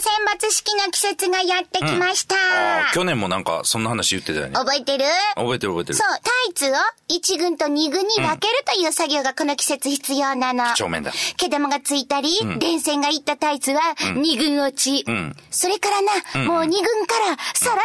[0.00, 2.34] せん抜式の季節がやってきました。
[2.34, 4.54] ああ、去年もなんかそんな話言ってたよね。
[4.54, 5.04] 覚えてる？
[5.36, 5.94] 覚えてる覚えてる。
[5.94, 6.74] そう、タイツを
[7.10, 10.74] 1軍と2軍に分けるという作業がこの季節必要なの。
[10.76, 11.12] 正面だ。
[11.36, 15.10] 毛玉がついたり、電線がいったタイツは2軍落ち。
[15.10, 16.12] んそれからな、
[16.46, 16.70] もう2軍
[17.06, 17.76] からさら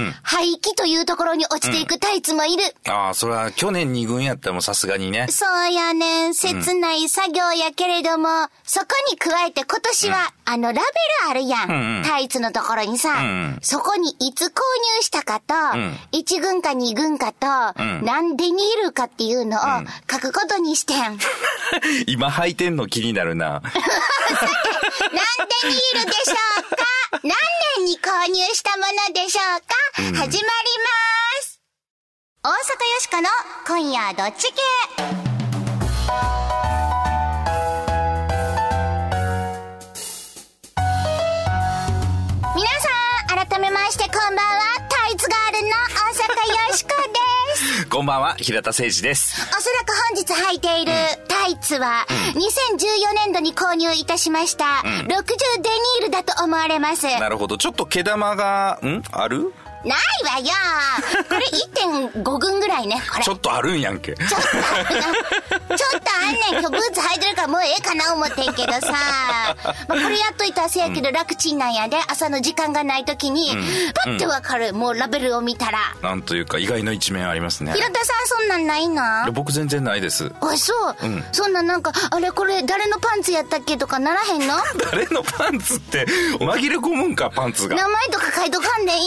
[0.00, 2.62] にや、廃棄というところに落ちていくタイツもいる。
[2.86, 5.26] ああ、それは去年2軍やったらもうさすがにね。
[5.28, 8.28] そうやねん、切ない作業やけれども、
[8.64, 10.82] そこに加えて今年は、あの、ラベル
[11.30, 11.68] あるやん。
[11.78, 12.02] うんうん。
[12.04, 15.96] タイツのところにさ、んそこにいつ購入したかと、ん。
[16.12, 17.46] 1軍か2軍かと、
[17.82, 18.04] ん。
[18.04, 19.60] なんでにいるかっていうのを
[20.10, 21.18] 書くことにしてん。
[22.06, 23.62] 今履いてんの気になるな。
[25.64, 26.84] にいるでしょうか？
[27.22, 27.34] 何
[27.78, 30.42] 年に購入したものでしょうか、始まりま
[31.42, 31.60] す。
[32.42, 32.56] 大阪よ
[33.00, 33.28] しこの
[33.66, 35.27] 今夜どっち系？
[47.98, 49.34] こんばんは、平田誠二です。
[49.58, 50.92] おそらく本日履いている
[51.26, 57.06] タイツは、2014年度に購入いたしました、60デニールだと思われます。
[57.06, 57.58] なるほど。
[57.58, 59.02] ちょっと毛玉が、ん？
[59.10, 59.52] ある？
[59.84, 59.94] わ
[60.40, 60.52] よ
[61.28, 61.40] これ
[62.20, 63.24] 1.5軍ぐらいね、これ。
[63.24, 64.14] ちょっとあるんやんけ。
[64.14, 65.00] ちょっとある
[65.68, 65.76] な。
[65.76, 66.60] ちょっとあんねん。
[66.60, 68.80] 今日ブーツ履いてるからもうええかな思ってんけどさ。
[68.90, 69.54] まあ、
[69.88, 71.96] これやっといたらせやけど楽ちんなんやで。
[72.08, 73.56] 朝の時間がない時に、
[74.04, 74.72] パッてわかる。
[74.74, 75.78] もうラベルを見たら。
[76.02, 77.72] なんというか意外な一面ありますね。
[77.72, 80.32] 平田さんそんなんないな僕全然ないです。
[80.40, 80.96] あ、そう。
[81.32, 84.56] そんななんか、あれこれ誰のパンツやったっけとかならへんの？
[84.90, 86.04] 誰のパンツって、
[86.40, 87.76] 紛れ込むんか、パンツが。
[87.76, 88.98] 名前とか書いとかんでいい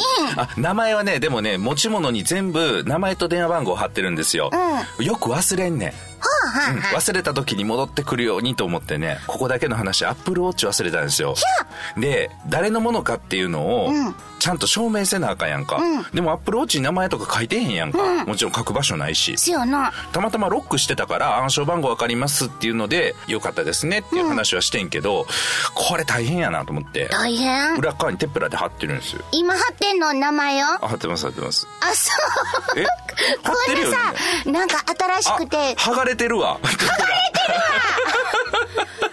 [0.60, 0.61] ん。
[0.62, 4.52] あ、名前はね、でもね、持ち物に全部名前と電話番号貼ってるんですよ。
[5.00, 5.94] よく忘れんねん。
[6.70, 11.36] うん忘れた時に戻ってくるようにと思ってね、ここだけの話、アップルウォッチ忘れたんですよ。
[11.98, 13.92] で、誰のものかっていうのを、
[14.40, 15.80] ちゃんと証明せなあかんやんか。
[16.14, 18.26] でもアップルウォッチに名前とか書いてへんやんか。
[18.26, 19.36] もちろん書く場所ないし。
[20.12, 25.28] たまたまロックしてたから暗証番号わかりますっていうので、よかったですねっていう話はしてんけど、
[25.74, 27.08] これ大変やなと思って。
[27.12, 29.24] 大変裏側にテップラで貼ってるんですよ。
[29.32, 30.66] 今貼ってんの名前を？
[30.66, 31.68] あ、貼ってます貼ってます。
[31.82, 32.12] あ、そ
[32.76, 32.80] う。
[32.80, 32.86] え？
[33.44, 33.98] 貼こってるよねれ
[34.46, 34.84] さ、なんか
[35.20, 36.51] 新しくて、剥がれてるわ。
[36.60, 36.78] 輝い
[37.34, 37.41] て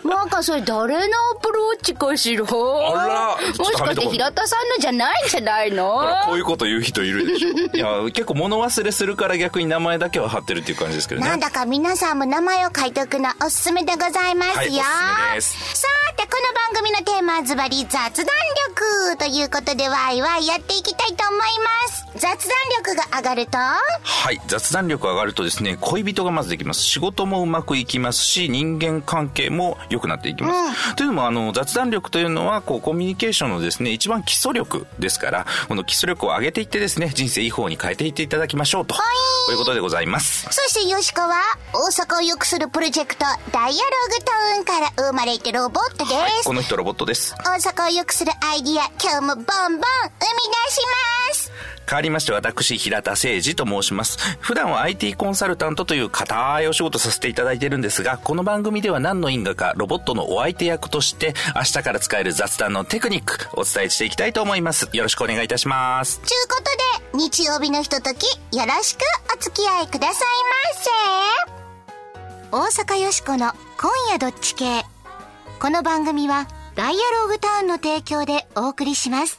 [0.08, 2.44] なんかそれ誰のアップルウォッチかしら？
[2.44, 6.00] あらもしかして平田さんのじゃないんじゃないの？
[6.26, 7.48] こういうこと言う人いるでしょ。
[7.76, 11.28] いや、結構物忘れするから逆に名前だけは貼ってるっていう感じですけどね。
[11.28, 14.82] なんだか皆さんも名前を書いておくのおすすめでございますよ。
[14.82, 15.86] はいおすすめですさ
[16.16, 18.26] て、この番組のテーマはズバリ雑談
[18.68, 22.06] 力ということでワイワイやっていきたいと思います。
[22.16, 22.36] 雑談
[22.84, 24.40] 力が上がると、はい。
[24.48, 26.82] 雑談力上がるとですね、恋人がまずできます。
[26.82, 30.96] 仕事もうまくいきますし、人間関係も良くなっていきます。
[30.96, 38.94] というのも、あの、雑談力というのは、こう、コミュニケーションのですね、一番基礎力ですから、この基礎力を上げていってですね、人生いい方に変えていっていただきましょうと。
[38.94, 38.98] い
[39.48, 40.46] ということでございます。
[40.50, 41.42] そしてよしこは
[41.72, 46.10] 大阪を良くするプロジェクトダイアログタウンから生まれてロボットで
[46.42, 46.44] す。
[46.44, 47.34] この人ロボットです。
[47.38, 49.78] 大阪を良くするアイディア今日もボンボン生み出
[50.72, 50.80] し
[51.28, 51.52] ます。
[51.88, 54.18] 変わりまして私、平田誠二と申します。
[54.40, 64.88] 普段は IT コンサルタントという固いお仕事させていただいてるんですが、この番組では何の因果かロボットのお相手役として、明日から使える雑談のテクニック、お伝えしていきたいと思います。
[64.92, 66.20] よろしくお願いいたします。
[66.24, 69.00] ちゅうことで、日曜日のひととき、よろしく
[69.36, 70.28] お付き合いください
[72.52, 72.80] ませ。
[72.80, 74.84] 大阪よしこの今夜どっち系。
[75.60, 76.46] この番組は、
[76.76, 79.38] ダイアログタウンの提供でお送りします。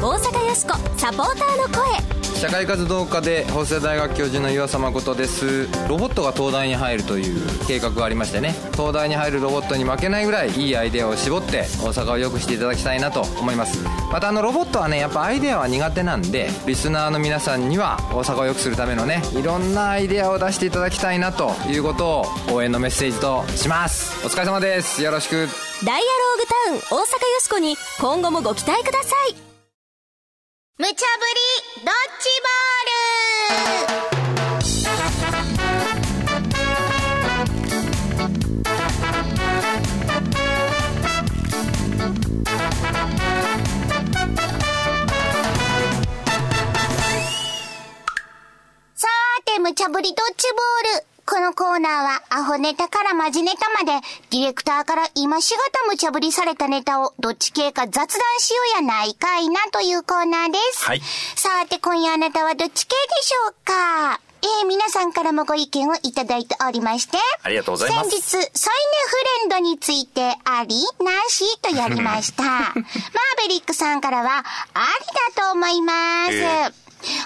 [0.00, 5.68] 大阪よしこサポーターの声社会活動家で法政大学教授の岩佐誠です。
[5.88, 8.56] ロボットが東大に入るという計画がありましてね。
[8.72, 13.78] 東大に入るロボットに負けないぐらいいいアイデアを絞って大阪を良くしていただきたいなと思います。
[14.10, 22.24] またあのロボットはねやっぱアイデアは苦手なんでリスナーの皆さんには大阪を良くするためのねいろんなアイデアを出していただきたいなということを
[22.54, 24.26] 応援のメッセージとします。
[24.26, 25.00] お疲れ様です。
[25.00, 25.34] よろしく。
[25.36, 27.06] ダイアローグタウン大阪よ
[27.38, 29.51] しこに今後もご期待ください。
[30.82, 31.04] 無茶ぶり
[31.84, 34.02] ドッジボール
[48.96, 51.11] さーて、無茶ぶりドッジボール。
[51.24, 58.06] このコーナーは、アホネタからマジネタまで、ディレクターから今しがた無茶ぶりされたネタを、どっち系か雑談
[58.38, 60.84] しようやないかいなというコーナーです。
[60.84, 61.00] はい
[61.36, 64.20] さーて、今夜あなたはどっち系でしょうか？
[64.42, 67.16] えー、皆さんからもご意見をいただいておりまして。
[67.44, 68.58] ありがとうございます先日、添い寝フ
[69.40, 72.42] レンドについてありなしとやりました。
[72.44, 72.74] マー
[73.38, 74.42] ベリックさんからは、あ
[74.98, 76.32] りだと思います。
[76.34, 76.72] えー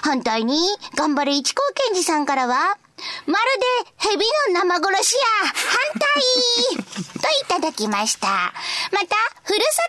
[0.01, 0.57] 反対に、
[0.95, 2.77] 頑張れ一高健二さんからは、
[3.25, 3.45] まる
[3.85, 4.17] で蛇
[4.53, 6.23] の生殺しや反対。
[7.21, 8.27] といただきました。
[8.27, 9.83] また、ふるさ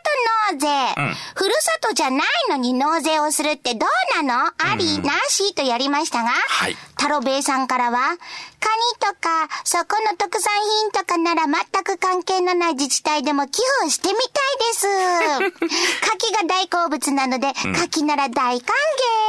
[0.51, 3.87] と納税、ふるさとじゃないのに納税をするってど
[4.21, 4.53] うなの？
[4.59, 6.77] あり、なしとやりましたが、はい。
[6.97, 8.17] 太郎兵衛さんからは、
[8.58, 10.53] カニとか、そこの特産
[10.83, 14.25] 品とかなら全く関係のない自治体でも寄付してみたい
[14.73, 14.87] です。
[15.59, 18.75] 牡蠣が大好物なので、牡蠣なら大歓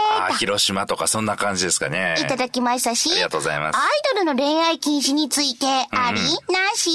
[0.09, 2.15] 迎あー広島とかそんな感じですかね。
[2.19, 6.21] いただきましたし、ありがとうございますアイドルの恋愛禁止について、あり、
[6.53, 6.89] なし？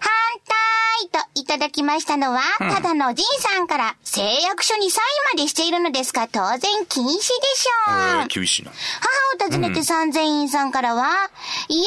[0.00, 0.10] 反
[1.10, 5.04] 対といただきましたのは、ただのおじいさんから、誓約書にサイ
[5.36, 7.94] ンまでしているのですが、当然禁止でしょう。
[7.94, 8.70] えー厳しいな。
[8.72, 11.30] 母を訪ねて三千院さんからは、
[11.68, 11.82] いや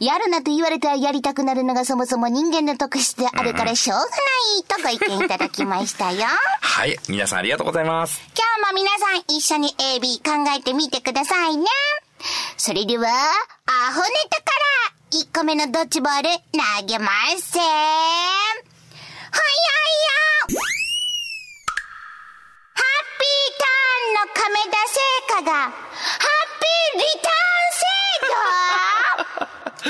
[0.00, 4.08] いや、やるなと言われたらやりたくなるのがそもそも人間の特質であるからしょうがな
[4.88, 6.26] いとご意見いただきましたよ。
[6.60, 6.98] はい。
[7.08, 8.20] 皆さんありがとうございます。
[8.36, 11.66] 今日も皆さん一緒に AB 考えてみてくださいね。
[12.56, 14.52] それでは、アホネタか
[15.12, 16.28] ら1個目のドッジボール
[16.80, 17.62] 投げますせー。
[17.62, 19.42] はいは
[20.48, 20.62] いよ
[22.74, 27.32] ハッピーターンの亀田製菓が、ハッピーリター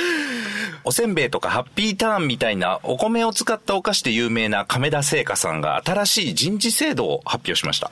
[0.00, 7.90] ンおせんべいとかハッピーターンみたいなお米を使ったお菓子で有名な亀田製菓さんが新しい人事制度を発表しました。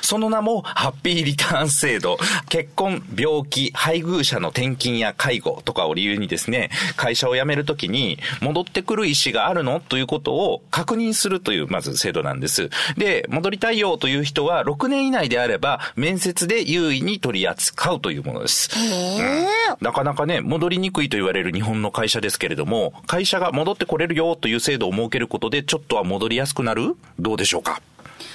[0.00, 2.18] その名もハッピーリターン制度。
[2.48, 12.70] 結婚、病気、配偶者の転勤や介護とかを理由にですね、会社を辞めるときに戻ってくる意思があるのということを確認するというまず制度なんです。
[12.96, 18.70] で、戻りたいよという人は6年以内であれば面接で優位に取り扱うというものです。
[18.76, 19.76] へー。
[19.80, 26.96] なかなかね、戻りにくいと言われる日本の会社ですけれども、会社が戻ってこれるよという制度を設けることで、ちょっとは戻りやすくなる？
[27.18, 27.80] どうでしょうか？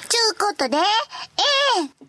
[0.09, 2.05] ちゅうことで、ええー、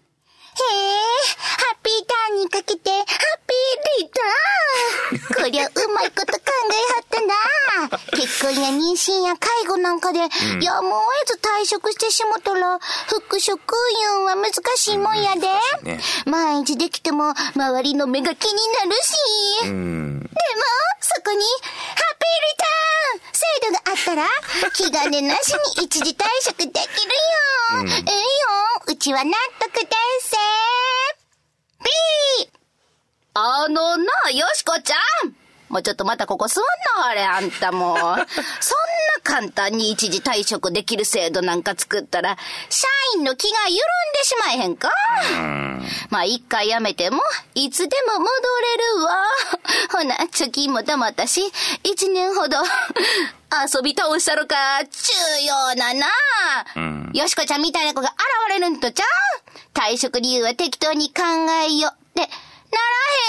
[0.59, 3.05] ハッピーターンにかけて、ハッ
[3.47, 10.27] ピーリターンこりゃうまいこと考えはったな結婚や妊娠や介護なんかで、や
[10.83, 12.79] むを得ず退職してしもたら、
[13.09, 13.75] 復職
[14.19, 15.47] 運は難しいもんやで。
[15.85, 19.65] ね毎日できても、周りの目が気になるし。
[19.65, 20.29] でも、
[21.01, 26.89] そこに、ハッピーリターン制度があったら、 気兼ねなしに一時退職できるよ。
[27.85, 28.23] ええよ。
[28.87, 29.87] うちは納得で
[30.23, 30.48] す。
[31.83, 32.51] B!
[33.35, 34.97] あのな、よしこちゃ
[35.27, 35.38] ん
[35.69, 36.65] もうちょっとまたここ座ん
[36.99, 37.99] な、あれ、あんたもう。
[37.99, 38.25] そんな
[39.23, 42.37] 簡単に一時退職できる制度なんか作ったら、
[42.71, 42.87] 社
[43.17, 43.83] 員の気が緩んで
[44.25, 44.91] しまえへんか
[46.11, 47.23] まあ、一回辞めても、
[47.55, 48.31] いつでも戻
[48.63, 49.25] れるわ。
[49.93, 51.43] ほな、貯金も貯まったし、
[51.83, 52.57] 一年ほど、
[53.75, 56.07] 遊び倒したろか、重要なな。
[57.13, 58.15] よしこちゃんみたいな子が現
[58.55, 59.07] れるんとちゃう？
[59.75, 61.23] 退職理由は適当に考
[61.67, 61.89] えよ。
[61.89, 62.31] って、なら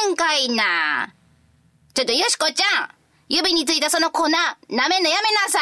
[0.08, 1.14] へんかいな。
[1.94, 2.90] ちょっとよしこちゃん
[3.30, 5.62] 指についたその粉、舐めんのやめなさい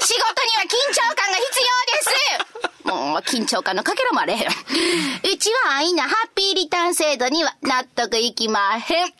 [0.04, 2.10] 仕事には緊張感が必要
[2.40, 4.48] ですもう、緊張感のかけらもあれへん。
[4.48, 9.06] うちは愛なハッピーリターン制度には納得いきまへん。
[9.06, 9.12] AB、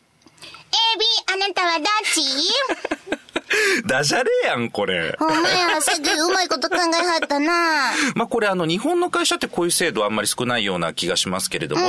[1.33, 2.21] あなたはどっち？
[3.85, 5.15] ダジャレやん、これ。
[5.19, 7.91] ほんまや、すぐうまいこと考えはったな。
[8.15, 11.81] まあこれあの日本の会社ってこういう制度あんまり少ないような気がしますけれども、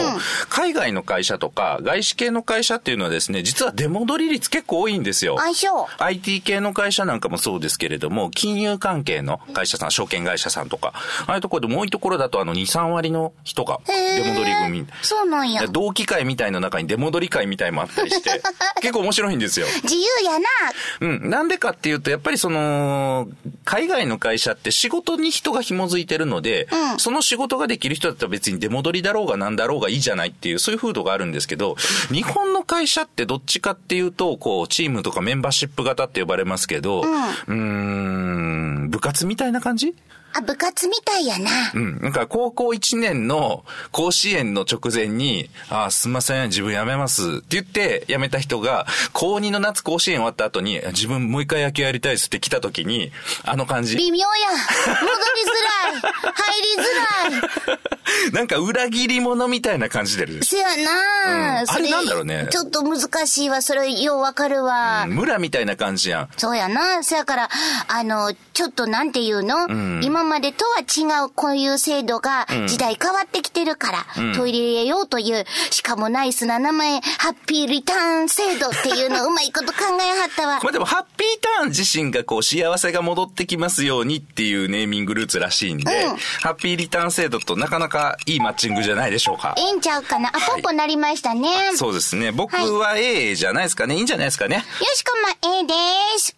[0.48, 5.36] 海外の会社とか外資系の会社っていうのはですね、実は出戻り率結構多いんですよ。
[5.38, 5.88] 相性。
[5.98, 10.92] IT 系の会社なんかもそうですけれども、金融関係の会社さん、証券会社さんとか、
[11.26, 14.86] ああいうところでも多いところだとあの2、3割の人が出戻り組。
[15.02, 15.66] そうなんや。
[15.68, 18.42] 同期会みたいの中に出戻り会みたいもあったりして、
[18.80, 19.66] 結構面白いんですよ。
[19.82, 20.46] 自由やな。
[21.00, 21.30] うん。
[21.30, 23.28] なんでかっていうと、やっぱりその、
[23.64, 26.98] 海外の会社って仕事に人が紐づいてるので、うん。
[26.98, 31.76] その仕事ができる人だったら別に出戻りだろうがなんだろうがいいじゃないっていう、そういう風土があるんですけど、
[32.12, 39.94] 日本の会社ってどっちかっていうと、こう、チームとかメンバーシップ型って呼ばれますけど、うーん、部活みたいな感じ
[40.36, 41.50] あ、部活みたいやな。
[41.74, 42.00] うん。
[42.00, 53.12] なんか高校1年の甲子園の直前に、あ、すんません、自分辞めますって言って辞めた人が、高2の夏甲子園終わった後に、自分もう一回野球やりたいですって来た時に、
[53.44, 53.96] あの感じ。
[53.96, 54.26] 微妙や。
[54.86, 56.12] 戻りづらい。
[56.32, 57.78] 入りづらい。
[58.32, 60.44] なんか裏切り者みたいな感じでる。
[60.44, 63.62] せやな、うんあれなんだろうねちょっと難しいわ。
[63.62, 65.06] それようわかるわ。
[65.08, 66.28] 村みたいな感じやん。
[66.36, 67.02] そうやな。
[67.02, 67.50] せやから、
[67.88, 69.66] あの、ちょっとなんていうの、
[70.02, 80.60] 今までとは違うこういう制度が時代変わってきてるから、取り入れようという、しかもナイスな名前、ハッピーリターン制度っていうのをうまいこと考えはったわ。
[80.62, 89.54] まあでも、ハッピーターン自身がこう、幸せが戻ってきますようにっていうネーミングルーツらしいんで、うんハッピーリターン制度となかなかいいマッチングじゃないでしょうか？
[89.56, 90.28] ええんちゃうかな？
[90.28, 91.48] あ、ポッポなりましたね。
[91.66, 92.32] よそうですね。
[92.32, 93.96] 僕は A じゃないですかね。
[93.96, 94.64] いいんじゃないですかね。
[94.94, 95.74] しこま、ええで
[96.18, 96.36] す。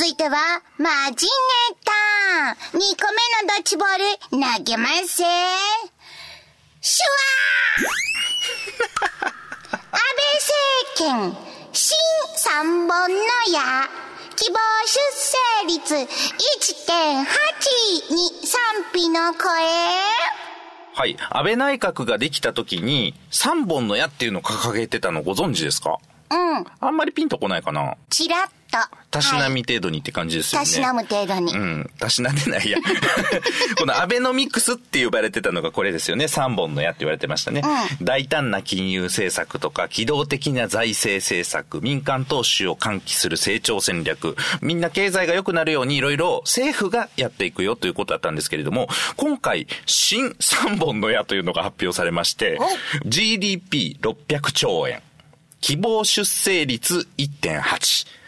[0.00, 1.30] 続いては、マジネ
[1.84, 1.92] タ。
[2.72, 5.16] 2個目のドッジボール、投げます。
[5.16, 11.36] シュワー安倍政権、
[11.74, 11.98] 新
[12.34, 13.14] 三本の
[13.52, 13.90] 矢、
[14.36, 16.06] 希望出生率1.8
[18.14, 18.58] に賛
[18.94, 19.44] 否の声。
[20.94, 21.18] はい。
[21.28, 25.98] 安倍内閣ができた時に、3本の矢っていうのを掲げてたのご存知ですか？
[26.30, 27.96] うん、あんまりピンとこないかな。
[28.08, 28.59] ちらっと。
[29.10, 30.66] たしなはいみ程度にって感じですよね。
[30.66, 31.52] たしなむ程度に。
[31.52, 31.90] うん。
[31.98, 32.78] たしなんでないや。
[33.76, 36.26] このアベノミクスって呼ばれてたのがこれですよね。
[36.26, 37.62] 3本の矢って言われてましたね。
[38.00, 52.58] 大胆な金融政策とか、機動的な財政政策、民間投資を喚起する成長戦略、みんな経済が良くなるようにいろいろ政府がやっていくよということだったんですけれども、今回、新3本の矢というのが発表されまして、
[53.06, 55.02] GDP600 兆円、
[55.60, 58.19] 希望出生率1.8、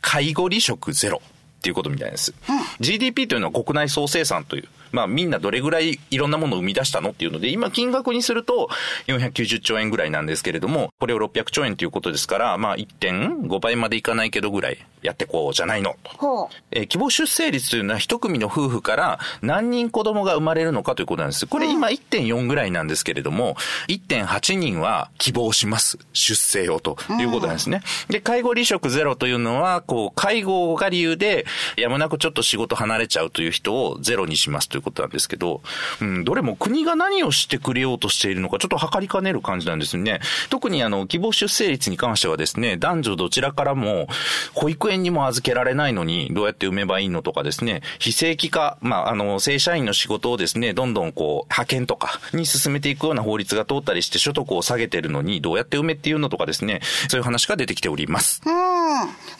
[0.00, 2.34] 介護離職ゼロっていうことみたいです。
[2.80, 8.68] GDP というのは国内総生産という、まあみんなどれぐらいいろんなものを生み出したのっていうので、今金額にすると
[9.06, 16.50] 490兆円ぐらいなんですけれども、これを600兆円ということですから、まあ1.5倍までいかないけどぐらいやってこうじゃないのと。
[16.70, 21.46] えー希望出生率というのは一組の夫婦から何人子供が生まれるのかということなんです。
[21.46, 23.56] これ今1.4ぐらいなんですけれども、
[23.88, 25.98] 1.8人は希望します。
[26.12, 27.82] 出生をということなんですね。
[28.08, 35.62] で、介護離職ゼロというのは、こう、介護が理由で、やむなくちょっと仕事離れちゃうという人をゼロにしますということなんですけど、
[36.00, 40.20] うん、どれも国が何をしてくれようとしているのか、ちょっと測りかねる感じなんですよね。
[40.48, 44.08] 特にあの、希望出生率に関してはですね、男女どちらからも、
[44.54, 58.40] 保育園にも預けられないのに、どうやって産めばいいのとかですね、非正規化、まあ、あの、正社員の仕事をですね、どんどんこう、派遣とかに進めていくような法律が通ったりして、所得を下げてるのに、どうやって埋めっていうのとかですね、そういう話が出てきております。
[58.44, 58.52] うん。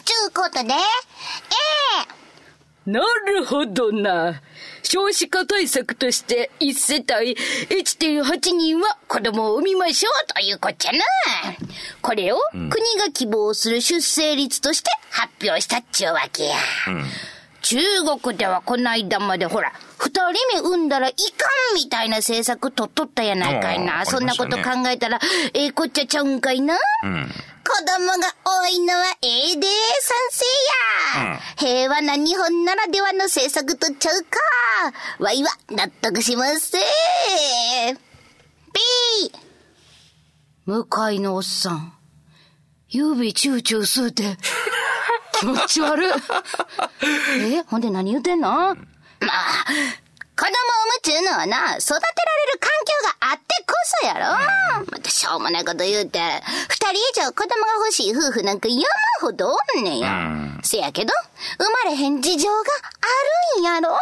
[0.04, 0.74] ちゅうことで、
[2.86, 4.40] なるほどな。
[4.82, 10.98] 少子化対策として1世帯1.8人は子供を産みましょうというこっちゃな。
[12.00, 16.56] これを国が希望する出生率として発表したっちゅうわけや。
[17.62, 17.78] 中
[18.22, 20.22] 国ではこないだまでほら、二人
[20.54, 21.16] 目産んだらいか
[21.72, 24.00] んみたいな政策取っとったやないかいあな。
[24.00, 25.20] あそんなこと考えたら、
[25.52, 26.78] ええこっちゃちゃうんかいな。
[27.04, 27.30] うん。
[27.62, 29.66] 子供が多いのはええで、
[30.00, 30.44] 賛成
[31.28, 34.38] や、平和な日本ならではの政策とちゃうか。
[35.18, 36.72] わいは納得します。
[38.72, 39.30] B!
[40.66, 41.92] 向かいのおっさん。
[42.88, 44.36] 指チューチュー吸うて。
[45.38, 46.12] 気持ち悪い。
[47.38, 48.48] えほんで何言うてんの？
[49.20, 49.66] まあ、
[50.40, 54.20] 子供を産むちゅうのはな、育てられる環境があってこそやろ。
[54.90, 56.18] またしょうもないこと言うて、
[56.70, 58.80] 二人以上子供が欲しい夫婦なんか山
[59.20, 60.08] ほどおんねんや。
[60.62, 61.12] せやけど、
[61.58, 63.98] 生まれへん事情があるんやろ。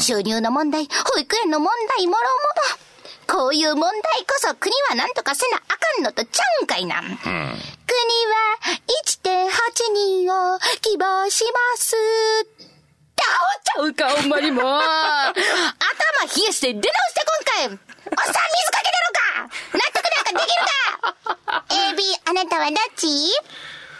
[0.00, 3.42] 収入の問題、保育園の問題、もろもろ。
[3.42, 7.02] こういう問題こそ国は何とかせなあかんのとちゃうんかいな。
[7.02, 7.18] 国は
[9.04, 11.94] 1.8人を希望します。
[13.64, 14.64] ちゃうか、ほんまにもう。
[14.64, 14.72] 頭
[16.36, 17.24] 冷やして出直して
[17.58, 17.74] こんかい。
[17.74, 20.64] おっさん水かけてるか納得なんかできる
[21.44, 23.06] か ?AB、あなたはどっち？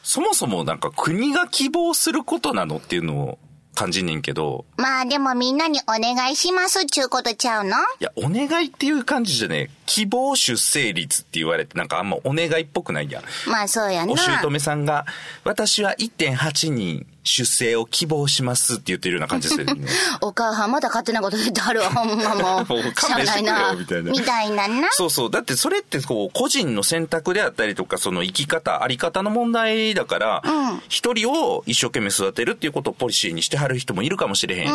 [0.02, 3.38] そもそもなんか国が希望することなのっていうのを
[3.75, 7.76] 感じんねんけど、まあでもみんなにお願いしますちゅうことちゃうの？
[8.00, 9.77] いや、お願いっていう感じじゃねえ。
[9.88, 13.23] 希望出生率って言われて、なんかあんまお願いっぽくないやん。
[13.50, 14.12] まあそうやな。
[14.12, 15.07] お姑さんが、
[15.45, 19.88] 私は1.8人出生を希望しますって言ってるような感じですよね。
[20.21, 22.66] お母さんまだ勝手なこと言ってはるわ、ほんまもう。
[22.99, 23.76] しゃないなよ、。
[23.76, 24.11] みたいな。
[24.11, 24.88] みたいなな。
[24.92, 25.30] そうそう。
[25.30, 30.42] だってそれってこう、個人の選択であったりとか、その生き方、あり方の問題だから、
[30.88, 34.75] 一、人を一生懸命育てるっていうことをポリシーにしてはる人もいるかもしれへん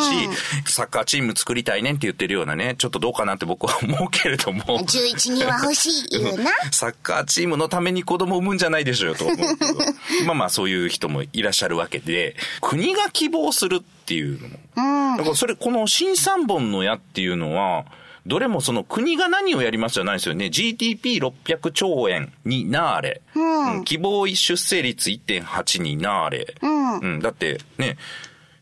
[0.66, 4.78] サッカーチーム作りたいねんって言ってるようなね、ちょっとどうかなって僕は思うけれども。
[5.12, 6.50] 11人は欲しい言うな。
[6.72, 9.74] サッカーチームのために子供を産むんじゃないでしょうよと思うけど。
[10.26, 15.16] まあまあそういう人もいらっしゃるわけで、国が希望するっていうのも。
[15.16, 17.84] だからそれ、この新三本の矢っていうのは、
[18.26, 20.46] どれもその国が何をやりますじゃないですよね。
[20.46, 23.22] GDP600 兆円になーれ。
[23.34, 26.54] うん、希望出生率1.8になーれ。
[26.62, 27.98] うん、うん、だってね、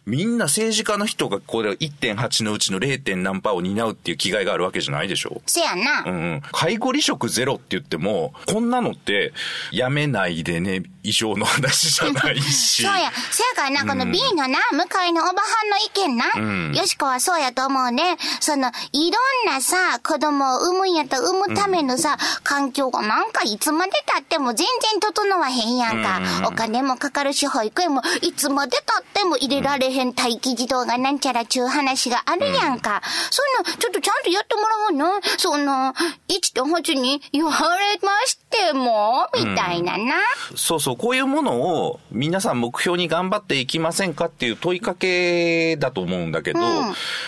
[0.05, 3.17] みんな政治家の人がこれ1.8のうちの 0.
[3.17, 5.43] 何パーを担うっていう気概があるわけじゃないでしょ？
[5.47, 6.03] せやな。
[6.05, 6.43] うん。
[6.51, 9.33] 介護離職ゼロって言っても、こんなのって、
[9.71, 12.83] やめないでね、以上の話じゃないし。
[12.83, 13.13] そうや。
[13.31, 16.25] せやからな、この B のな、向かいのおばはんの意見な。
[16.35, 18.17] うん、よしこはそうやと思うね。
[18.41, 19.19] その、いろ
[19.51, 26.19] んなさ、子供を産むんやったら産むためのさ、うん、環境がなんかいつまでたっても全然整わへんやんか。
[26.41, 33.03] うん、お金もかかるし、保育園もいつまでたっても入れられへん待機児童がなんちゃらちゅう話があるやんか。
[33.31, 35.21] そんな、ちょっとちゃんとやってもらおうな。
[35.39, 35.95] そんな、
[36.29, 40.15] 1.8に言われましても、みたいなな。
[40.57, 40.97] そうそう。
[40.97, 46.61] こういうものを皆さん目標に頑張っていきませんかっていう問いかけだと思うんだけど、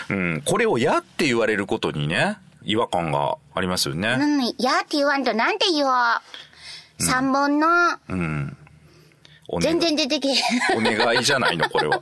[0.09, 4.17] うん、うん、これをやって言われることにね、違和感がありますよね。
[4.19, 5.93] うん、やって言わんとなんて言おう。
[6.97, 7.67] 三本の、
[8.09, 8.57] うん。
[9.61, 10.29] 全然出てけ
[10.75, 12.01] お願いじゃないの、これは。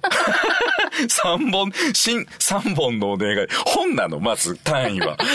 [1.10, 3.48] 三本、新、三本のお願い。
[3.66, 5.18] 本なの、まず、単位は。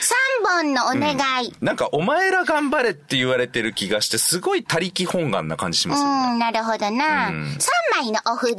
[0.00, 1.12] 三本のお願
[1.44, 6.32] い、うん、なんか、お前ら頑張れって言われてる気がして、すごい他力本願な感じしますよね。
[6.32, 7.28] うん、なるほどな。
[7.28, 7.58] 三、うん、
[7.90, 8.56] 枚のお札。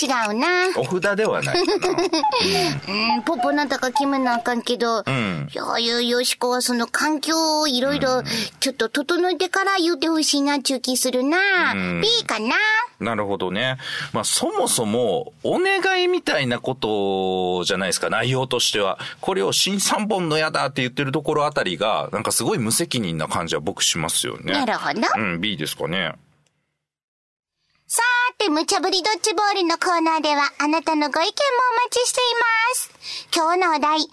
[0.00, 0.68] 違うな。
[0.76, 1.98] お札ではないかな。
[3.16, 8.22] うん、ポポなんだか決めなあかんけど、うん、いやいや、よしこはその環境をいろいろ
[8.60, 11.72] ちょっと整えてから言うてほしいな、中期するな。
[11.72, 12.54] うん、B かな？
[13.00, 13.78] なるほどね。
[14.12, 18.98] まあ、そもそも、お願いみたいなことじゃないですか、内容としては。
[19.20, 24.52] これを新三本の矢だって言ってるところあたりが、なんかすごい無責任な感じは僕しますよね。
[24.52, 25.00] なるほど。
[25.16, 26.14] うん、B ですかね。
[28.40, 31.32] さーて、無茶ぶりドッジボールのコーナーでは、あなたのご意見も
[31.72, 32.90] お待ちしています。
[33.34, 34.12] 今日のお題、ハッピーリ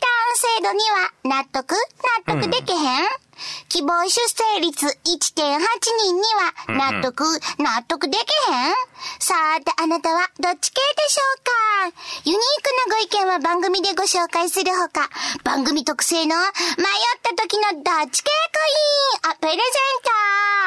[0.00, 1.72] ターン制度には納得
[2.26, 3.08] 納得できへん、うん
[3.68, 6.22] 希望出生率1.8人に
[6.78, 7.24] は納得、
[7.58, 8.20] 納得でき
[8.52, 8.74] へん？
[9.18, 11.50] さて、あなたはどっち系でしょうか？
[11.84, 15.08] ユニークなご意見は番組でご紹介するほか、
[15.44, 16.46] 番組特製の迷っ
[17.22, 20.10] た時のどっち系コインをプレゼント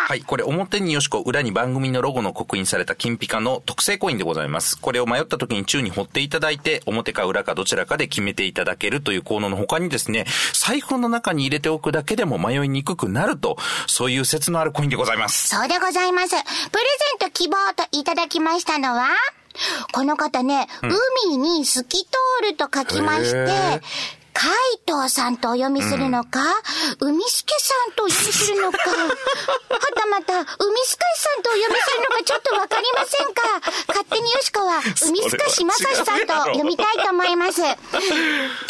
[0.07, 4.77] はい、これ表によしこ、裏に番組のロゴの刻印された金ピカの特製コインでございます。
[4.79, 15.47] これを迷った時に宙に掘っていただいて、表か裏かどちらかで決めていただけるという効能の他にですね、財布の中に入れておくだけでも迷いにくくなると、そういう説のあるコインでございます。
[15.47, 16.29] そうでございます。
[16.29, 16.45] プレゼ
[17.27, 19.07] ント希望といただきましたのは、
[19.91, 20.91] この方ね、うん、
[21.29, 22.11] 海に透き通
[22.43, 23.81] ると書きまして、
[24.35, 24.51] 海
[24.85, 26.41] 藤さんとお読みするのか、
[26.99, 33.41] うん、海助さんとお読みするのか、 はたまた、海助さんとお読みするのかちょっとわかりませんか？
[33.87, 37.61] 勝手によしこは、海助しまさしさんと読みたいと思います。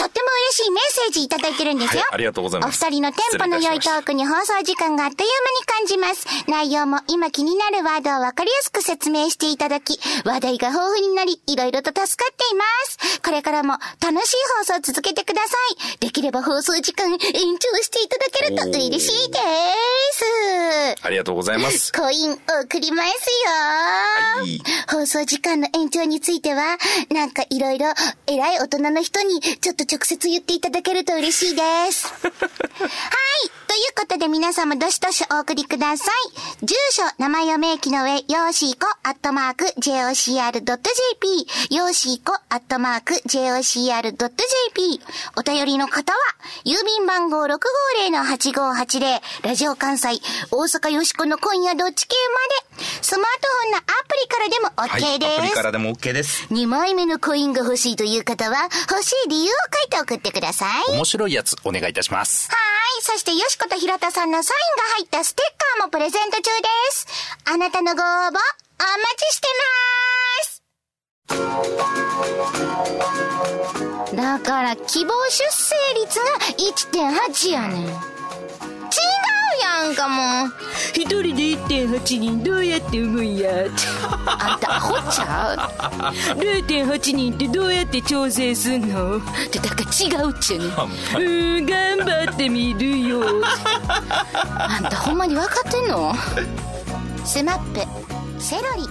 [0.52, 2.02] しいメッセージいただいてるんですよ。
[2.02, 2.84] はい、ありがとうございます。
[2.84, 6.28] お二人のテンポの良いトークに放送時間があっという間に感じます。
[6.48, 13.22] 内容も今気になるワードをわかりやすく説明していただき、話題が豊富になり、いろいろと助かっています。
[13.22, 15.66] これからも楽しい放送を続けてください。
[15.74, 15.98] い。
[16.00, 17.28] できれば放送時間延長
[17.82, 19.38] していただけると嬉しいで
[20.12, 21.06] す。
[21.06, 21.92] ありがとうございます。
[21.92, 23.16] コイン送りますよ。
[24.40, 24.62] はい。
[24.90, 26.78] 放送時間の延長については、
[27.10, 27.88] なんかいろいろ
[28.28, 31.62] 偉い大人の人にちょっと直接言っていただけると嬉しいで
[31.94, 32.08] す。
[32.08, 32.32] はい。
[33.68, 36.12] ということで皆様どしどしお送りくださ
[36.62, 36.66] い。
[36.66, 44.16] 住所、名前を明記の上、よーしーこ、アットマーク、jocr.jp、よーしーこ、アットマーク、jocr.jp、
[45.38, 46.20] お便りの方は、
[46.66, 50.20] 郵便番号650-8580、ラジオ関西、
[50.52, 52.16] 大阪よしこの今夜どっち系
[52.64, 52.65] まで、
[53.02, 53.88] スマートフォンのアプ
[54.22, 55.26] リからでも OK です。
[55.26, 56.46] はい、アプリからでも OK です。
[56.52, 60.92] 2枚目のコインが欲しいという方は、欲しい理由を書いて送ってください。
[60.92, 62.50] 面白いやつ、お願いいたします。
[62.50, 62.56] は
[63.00, 63.02] い。
[63.02, 65.46] そして、よしことひろたさんのサインが入ったステッ
[65.80, 66.52] カーもプレゼント中で
[66.92, 67.08] す。
[67.46, 68.44] あなたのご応募、お待
[69.18, 69.64] ちしてま
[70.44, 70.62] す。
[74.16, 76.26] だから、希望出生率が
[77.30, 78.15] 1.8やねん。
[79.76, 80.54] 違うやんかもう。
[80.94, 83.66] 一人で1.8人どうやって産むんや
[84.26, 85.58] あんたアホちゃう
[86.40, 89.18] ?0.8 人ってどうやって調整すんの？
[89.18, 90.66] ってだから違うっちゅうね
[91.18, 93.22] うん頑張ってみるよ。
[94.58, 96.14] あんたほんまに分かってんの？
[97.26, 97.82] スマップ。
[98.42, 98.88] セロリ。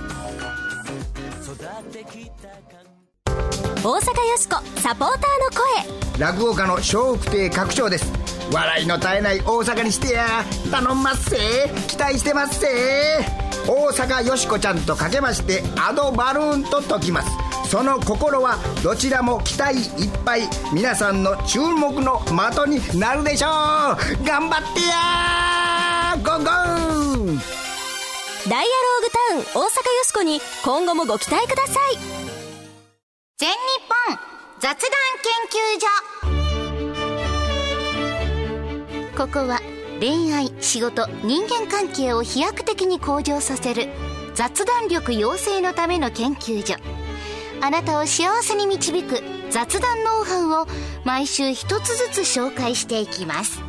[3.82, 5.50] 大阪よしこサポーターの
[6.16, 6.18] 声。
[6.18, 8.12] 落語家の笑福亭拡張です
[8.52, 10.44] 笑いの絶えない大阪にしてや。
[10.70, 11.36] 頼んますせ。
[11.88, 12.66] 期待してますせ。
[13.66, 17.28] 大阪よしこちゃんとかけましてアドバルーンと解きます。
[17.68, 20.42] その心はどちらも期待いっぱい。
[20.72, 23.50] 皆さんの注目の的になるでしょう。
[24.24, 26.16] 頑張ってや。
[26.22, 27.64] ゴーゴー。
[28.48, 29.70] ダイアローグタウン大阪よ
[30.04, 31.98] しこに今後もご期待ください。
[33.38, 33.56] 全日
[34.08, 34.18] 本
[34.60, 36.43] 雑談研究所
[39.16, 39.60] ここは
[40.00, 43.88] 恋愛仕事人間関係を飛躍的に向上させる
[44.34, 46.74] 雑談力養成のための研究所
[47.60, 50.66] あなたを幸せに導く雑談ノウハウを
[51.04, 53.62] 毎週一つずつ紹介していきます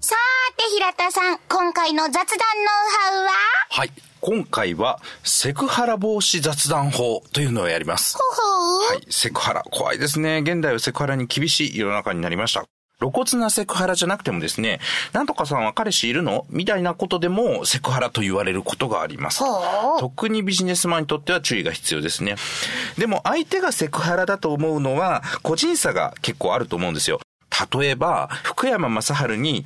[0.00, 3.30] さーて平田さん今回の雑談ノウハウは？
[3.70, 3.92] はい。
[4.20, 8.16] 今回は、セクハラ防止雑談法というのをやります。
[8.16, 9.06] ほほう、はい。
[9.10, 9.62] セクハラ。
[9.70, 10.40] 怖いですね。
[10.40, 12.64] 現代はセクハラに厳しい世の中になりました。
[13.04, 14.80] 露骨なセクハラじゃなくてもですね、
[15.12, 16.46] なんとかさんは彼氏いるの？
[16.48, 19.42] みたいなことでもセクハラと言われることがあります。
[20.00, 22.36] 特にビジネスマンにとっては注意が必要ですね。
[22.96, 27.20] でも相手がセクハラだと思うのは個人差が結構あると思うんですよ。
[27.78, 29.64] 例えば、福山雅治に、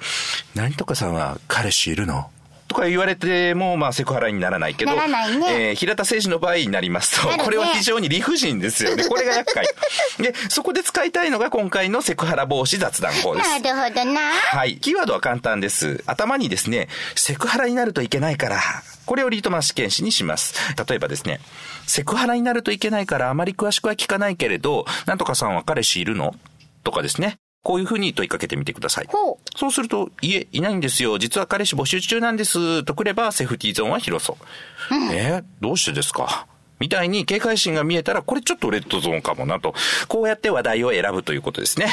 [0.55, 2.31] 何とかさんは彼氏いるの？
[2.69, 9.05] とか言われても、まあ、セクハラにならないけど、ならないねえー平田誠司の場合になりますと、ねこれは非常に理不尽ですよね。
[9.09, 9.67] これが厄介。
[10.21, 13.49] で、そこで使いたいのが今回のセクハラ防止雑談法です。
[13.49, 14.21] なるほどな
[14.53, 14.77] はい。
[14.79, 16.05] キーワードは簡単です。
[16.07, 18.61] 頭にですね、セクハラになるといけないから、
[19.07, 20.55] これをリートマス試験紙にします。
[20.89, 21.41] 例えばですね、
[21.87, 26.35] セクハラになるといけないからあまり詳しくは聞かないけれど、なんとかさんは彼氏いるの？
[26.85, 27.39] とかですね。
[27.69, 29.09] こういうふうに問いかけてみてください。
[29.55, 31.19] そうすると、いえ、いないんですよ。
[31.19, 32.83] 実は彼氏募集中なんです。
[32.83, 34.95] とくれば、セーフティーゾーンは広そう。
[35.13, 36.47] えーどうしてですか？
[36.79, 39.75] みたいに警戒心が見えたら、これちょっとレッドゾーンかもなと。
[40.09, 41.93] こうやって話題を選ぶということですね。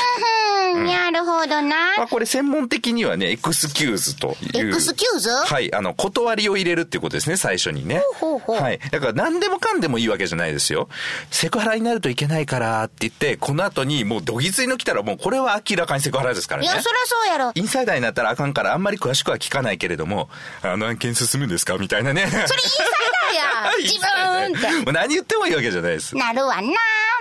[0.75, 4.69] うんなるほどなまあ、これ専門的にはね、エクスキューズという。
[4.69, 5.29] エクスキューズ？
[5.29, 8.01] はい、あの、断りを入れるっていうことですね、最初にね。
[8.19, 8.79] ほうほうほうはい。
[8.91, 10.89] だから何でもかんでもいいわけじゃないですよ。
[11.31, 16.67] セクハラになるといけないからって言って、この後にもうどぎついの来たらもうこれは明らかにセクハラですからね。
[16.67, 20.29] いやそりゃそうやろインサイダーになったらあかんからあんまり詳しくは聞かないけれども、
[20.61, 22.27] あの案件進むんですかみたいなね。
[22.27, 22.88] それインサイ
[23.23, 26.15] ダーや 自分ってもう何言ってもいいわけじゃないです。
[26.15, 26.69] なるわな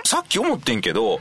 [0.05, 1.19] さっき思ってんけど、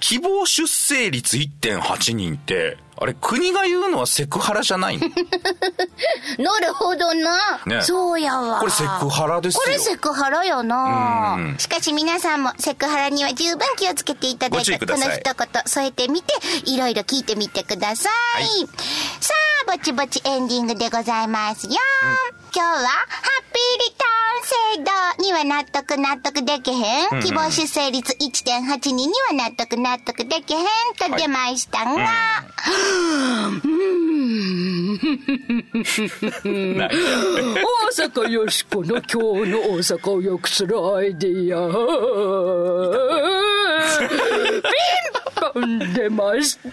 [0.00, 5.08] 希望出生率1.8人って、あれ国が言うのはセクハラじゃないの？
[6.38, 7.82] なるほどな、ね。
[7.82, 8.60] そうやわ。
[8.60, 9.60] これセクハラですよ。
[9.64, 11.36] これセクハラよな。
[11.36, 11.56] うん。
[11.58, 14.64] しかし皆さんもセクハラには十分気をつけていただごい。
[14.64, 16.32] てこの一言添えてみて
[16.64, 18.68] いろいろ聞いてみてください、はい。
[19.20, 19.34] さ
[19.66, 21.72] あぼちぼちエンディングでございますよ、
[22.54, 23.06] 今日はハ
[23.40, 30.62] ッピーリターン制度には納得納得できへん、うん希望出生率1.8人には納得納得できへん
[30.98, 32.42] と出ましたが、は
[33.64, 33.68] い、う
[36.48, 36.78] ん。
[36.78, 36.88] 大
[38.08, 41.68] 阪よしこの今日の大阪を良くするアイディア。
[44.62, 46.72] ピンポン出ました。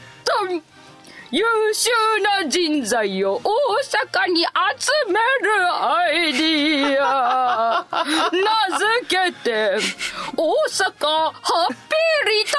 [1.32, 1.92] 優秀
[2.44, 3.50] な人材を大
[4.26, 7.86] 阪に集めるアイディア。
[8.32, 8.40] 名
[8.78, 9.78] 付けて、
[10.36, 12.58] 大阪ハッピーリタ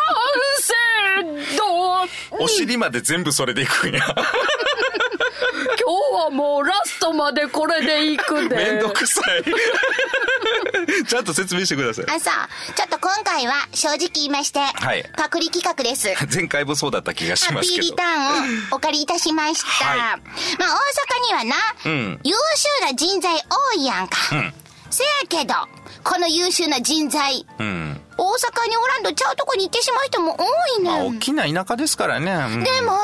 [1.32, 2.44] ーン制度。
[2.44, 4.04] お尻まで全部それでいくんや。
[4.04, 4.14] 今
[5.76, 8.54] 日はもうラストまでこれでいくで。
[8.54, 9.42] めんどくさい。
[11.08, 12.04] ちゃんと説明してください。
[12.08, 12.74] あ、そう。
[12.74, 16.08] ちょっと今回は正直言いまして、はいパクリ企画です。
[16.34, 18.02] 前回もそうだった気がしハッますけどピーリタ。
[18.04, 19.84] ーンをお借りいたしました。
[19.86, 20.18] はいまあ
[21.28, 24.16] 大阪にはな、うん優秀な人材多いやんか。
[24.36, 24.54] ん
[24.90, 25.54] せやけど、
[26.04, 28.00] この優秀な人材、うん。
[28.16, 30.44] 大阪におらんとちゃうとこに行ってしまう人も多
[30.78, 31.06] いねまあ、ん。
[31.16, 32.32] 大きな田舎ですからね。
[32.32, 33.00] うんでも、や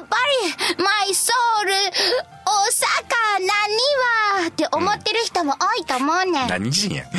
[0.00, 0.16] っぱ
[0.76, 6.48] り、マイソウル、大阪、何は、って思ってる人も多いと思うねん。
[6.48, 7.04] 何人や。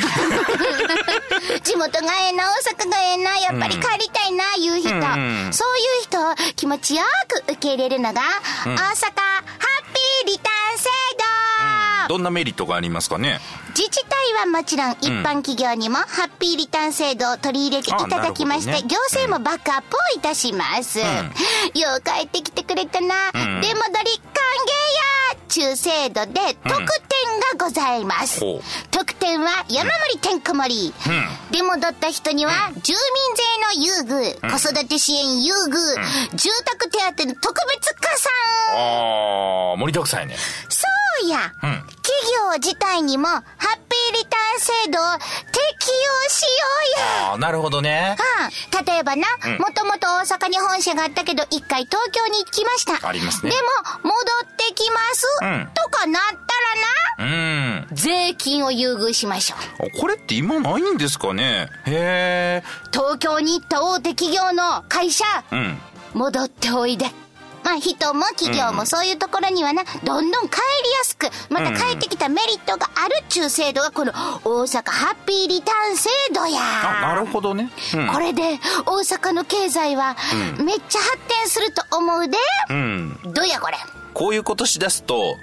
[1.62, 4.88] 地元がええな、大阪がええな、やっぱり帰りたいな、いう人。
[4.94, 8.20] んそういう人を気持ちよく受け入れるのが、
[8.64, 11.11] 大阪ハッピーリターン制度、
[12.08, 13.40] どんなメリットがありますかね？
[13.76, 20.98] 自治体はもちろん一般企業にもハッピーリターン制度を取り入れていただきまして、ね行政もバックアップをいたします。
[20.98, 21.04] よ
[21.98, 23.32] う帰ってきてくれたな。
[23.32, 23.82] 出戻り歓迎や
[25.48, 26.32] 中制度で
[26.64, 26.78] 特典
[27.58, 28.40] がございます。
[28.40, 30.94] ほう特典は山盛りてんこ盛り。
[31.50, 38.32] 出戻った人には住民税の優遇、子育て支援優遇、住宅手当の特別加算。
[38.74, 40.36] ああ、盛りだくさんやね。
[40.68, 46.48] そうや、うん企業自体にも、ハッピーリターン制度を適用しよ
[46.98, 47.30] うや。
[47.30, 48.16] ああ、なるほどね。
[48.18, 49.26] はあ、例えばな、
[49.58, 53.06] もともと大阪に本社があったけど、一回東京に行きました。
[53.08, 53.62] ありますねでも、
[54.02, 55.26] 戻ってきます。
[55.42, 56.22] うんとかなっ
[57.18, 57.88] たらな、うん。
[57.92, 59.86] 税金を優遇しましょう。
[59.88, 61.68] あこれって今ないんですかね？
[61.86, 62.64] へえ。
[62.92, 65.78] 東京に行った大手企業の会社、うん。
[66.14, 67.06] 戻っておいで。
[67.64, 74.12] まあ人も企業もそういうところにはな、どんどん帰りやすく、また帰ってきたメリットがあるっちゅう制度がこの
[74.44, 76.60] 大阪ハッピーリターン制度や。
[76.60, 77.70] あ、なるほどね。
[77.94, 78.06] うん。
[78.08, 80.16] これで大阪の経済は
[80.58, 82.38] めっちゃ発展すると思うで。
[82.70, 83.18] うん。
[83.24, 83.76] どうやこれ。
[84.14, 85.36] こういうことしだすと、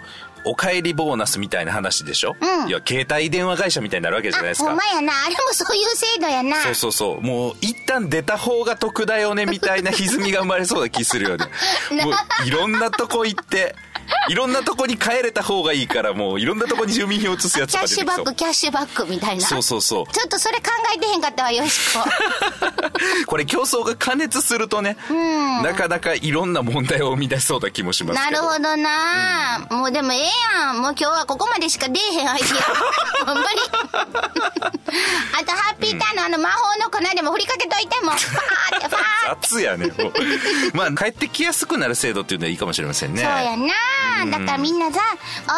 [0.46, 2.36] お帰りボーナスみたいな話でしょ？
[2.40, 4.84] うんいや、携帯電話会社みたいになるわけじゃないですあ、ほかんま。
[4.86, 5.14] やな。
[5.26, 6.58] あれもそういう制度やな。
[6.64, 7.22] そうそうそう。
[7.22, 11.46] もう、一旦出た方が得だよね、みたいな歪みが生まれそうな気するよね。
[12.04, 13.76] もう、いろんなとこ行って、
[14.30, 18.36] いろんなとこに帰れた方がいいから、もう、いろんなとこに住民票移すやつキャッシュバック、。
[18.36, 19.46] キャッシュバックみたいな。
[19.46, 20.14] そうそうそう。
[20.14, 22.04] ちょっとそれ考えてへんかったわ、よしこ。
[23.28, 24.98] これ競争が過熱するとね、
[25.64, 28.42] なかなかいろんな問題を生み出しそうな気もしますけど。
[28.42, 30.22] なるほどな、もうでもええ
[30.66, 30.82] やん。
[30.82, 33.26] もう今日はここまでしか出えへんアイディア。
[33.26, 33.60] ほんまに。
[35.40, 39.48] あと、ハッピーターンのあの魔法の粉でも振りかけといても、ファーってファーって。
[39.48, 39.88] 雑やね。
[39.88, 40.14] もう
[40.74, 43.22] まあ、帰ってきやすくなる制度っていうのはいいかもしれませんね。
[43.22, 43.74] そうやな、
[44.32, 45.00] だからみんなさ、
[45.48, 45.56] 大阪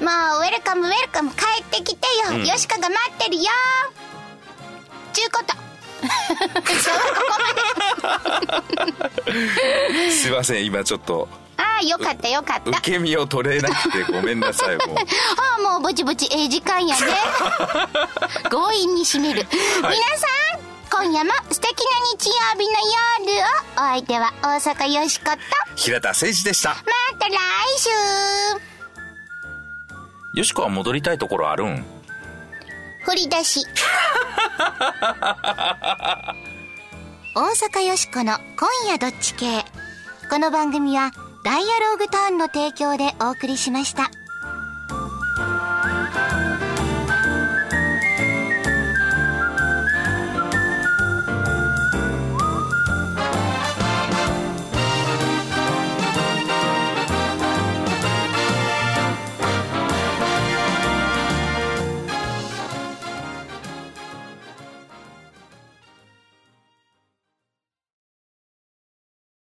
[0.00, 2.38] に、もう、ウェルカムウェルカム帰ってきてよ。
[2.44, 3.42] よしかが待ってるよ。
[5.12, 5.54] ちゅうこと。
[10.10, 12.70] すいません、今ちょっと、ああ、よかったよかった。
[12.70, 14.96] 受け身を取れなくてごめんなさい、もう。
[14.96, 15.00] あ
[15.58, 17.02] あ、もうぼちぼちええ時間やね。
[18.48, 19.44] 強引に締める。
[19.50, 19.92] 皆さん、
[21.00, 21.84] 今夜も素敵な
[22.18, 22.72] 日曜日の
[23.30, 23.44] 夜を、
[23.76, 25.38] お相手は大阪よしこと、
[25.76, 26.70] 平田誠二でした。
[26.70, 26.76] ま
[27.20, 27.34] た来
[27.78, 27.88] 週
[30.38, 31.84] よしこは戻りたいところあるん？
[33.04, 33.64] 振り出し。
[37.36, 39.64] 大阪よしこの今夜どっち系。
[40.28, 41.12] この番組は、
[41.44, 44.10] ダイアローグターンの提供でお送りしました。